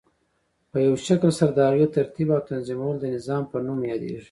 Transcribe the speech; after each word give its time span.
په 0.71 0.77
یوه 0.85 0.97
شکل 1.07 1.29
سره 1.39 1.51
د 1.53 1.59
هغی 1.69 1.87
ترتیب 1.97 2.27
او 2.35 2.41
تنظیمول 2.51 2.95
د 2.99 3.05
نظام 3.15 3.43
په 3.51 3.57
نوم 3.65 3.79
یادیږی. 3.91 4.19